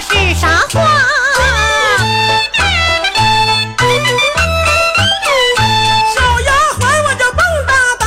[0.00, 0.80] 是啥话？
[6.14, 8.04] 小丫鬟我叫蹦哒哒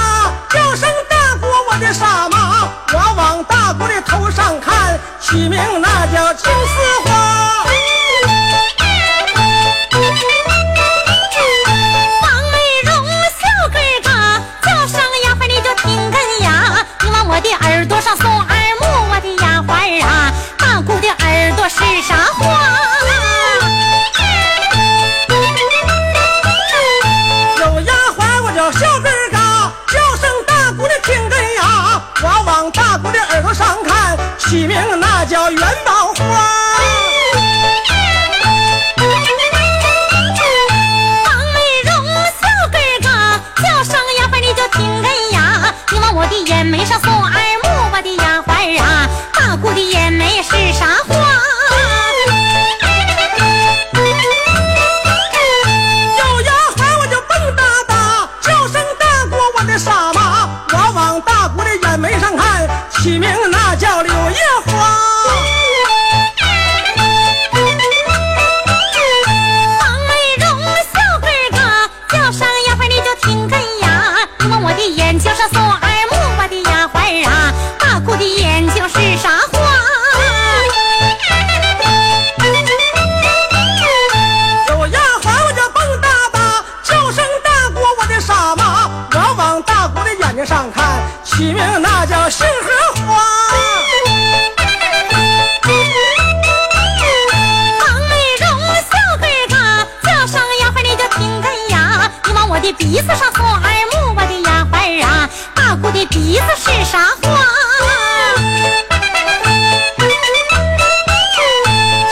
[0.49, 2.67] 叫声大姑我的傻妈。
[2.93, 6.82] 我往大姑的头上看起名那叫青丝
[32.73, 36.23] 大姑的耳朵上看，起名那叫元宝花。
[41.23, 42.05] 胖美容，
[42.39, 43.09] 小根儿高，
[43.61, 45.73] 叫声丫鬟你就听人呀。
[45.91, 47.31] 你往我的眼眉上送耳
[47.63, 50.92] 目，我的丫鬟啊，大姑的眼眉是啥？
[63.03, 64.71] 起名那叫柳叶花，
[69.77, 70.47] 胖眉容，
[70.93, 71.57] 小个儿高，
[72.17, 73.89] 叫声丫鬟你就听根牙。
[74.39, 75.81] 你问我的眼睛是锁耳
[76.11, 79.59] 木，我的丫鬟啊，大姑的眼睛是啥花。
[84.67, 91.02] 柳叶花，我叫蹦哒哒，叫声大姑我的傻妈，我往大姑的眼睛上看。
[91.43, 93.19] 起名那叫杏核花。
[97.81, 98.47] 胖美容，
[98.89, 99.53] 小个儿嘎。
[100.03, 102.09] 叫声丫鬟，你叫听根牙。
[102.23, 105.29] 你往我的鼻子上送耳膜，我的丫鬟啊。
[105.53, 107.27] 大姑的鼻子是啥花？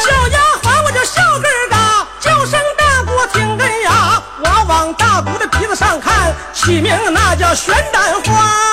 [0.04, 2.06] 小丫鬟，我叫小个儿嘎。
[2.20, 4.22] 叫声大姑，听根牙。
[4.44, 8.71] 我往大姑的鼻子上看，起名那叫玄丹花。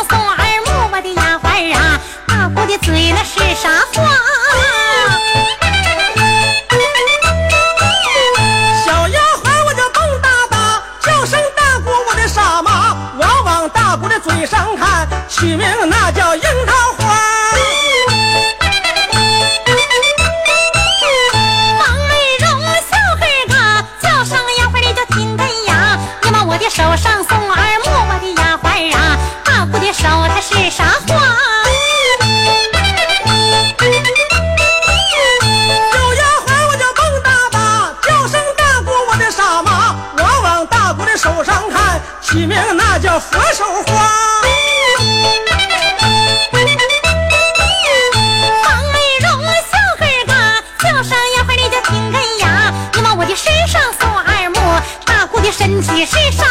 [0.00, 3.98] 的嘴上锁耳目，我的丫鬟啊，大姑的嘴那是啥话？
[8.84, 15.66] 小丫鬟我叫蹦哒哒，叫声大姑我的傻妈，我往大姑的嘴上看，取名
[30.40, 31.14] 是啥花？
[35.92, 43.92] 有丫鬟我就蹦哒哒，叫声大姑我的傻妈，我往大姑的手上看，起名那叫佛手花。
[48.64, 50.32] 王美容笑根儿嘎，
[50.82, 56.46] 叫声丫鬟你就听根牙，你往我的身上送耳目，大姑的身体是啥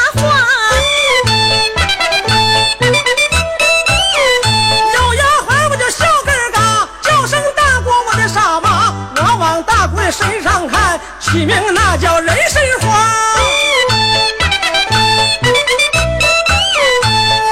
[11.31, 12.87] 起名那叫人参花。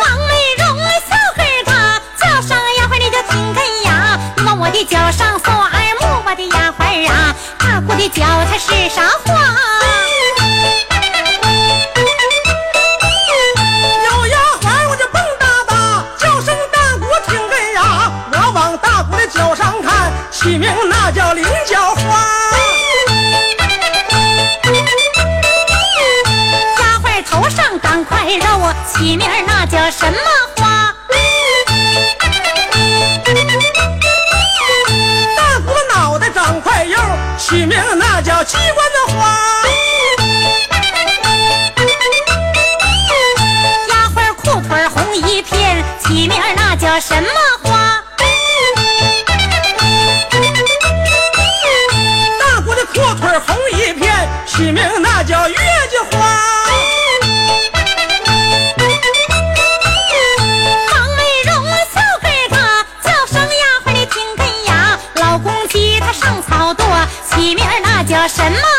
[0.01, 0.65] 王美容
[1.07, 5.71] 小根儿嘎，叫声丫鬟你就听根呀，你往我的脚上送耳
[6.01, 9.35] 目，我的丫鬟啊，大姑的脚它是啥花？
[14.03, 22.46] 小丫鬟我就蹦哒哒，叫声大姑听根呀，我往大姑的脚上看，起名那叫菱角花。
[28.27, 30.19] 上赶快揉，起名儿那叫什么
[30.57, 30.93] 花？
[35.35, 36.97] 大姑脑袋长块肉，
[37.37, 39.39] 起名那叫鸡冠子花。
[43.87, 47.29] 丫鬟裤腿红一片，起名儿那叫什么
[47.63, 48.03] 花？
[52.39, 55.55] 大姑的裤腿红一片，起名那叫月
[68.27, 68.76] 什么